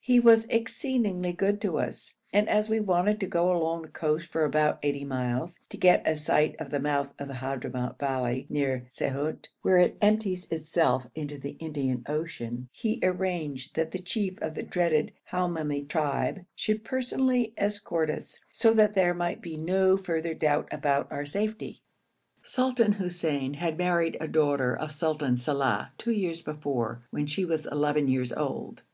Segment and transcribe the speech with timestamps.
[0.00, 4.28] He was exceedingly good to us, and as we wanted to go along the coast
[4.28, 8.44] for about eighty miles, to get a sight of the mouth of the Hadhramout valley
[8.50, 14.38] near Saihut, where it empties itself into the Indian Ocean, he arranged that the chief
[14.42, 19.96] of the dreaded Hamoumi tribe should personally escort us, so that there might be no
[19.96, 21.80] further doubt about our safety.
[22.42, 27.64] Sultan Hussein had married a daughter of Sultan Salàh two years before, when she was
[27.64, 28.82] eleven years old.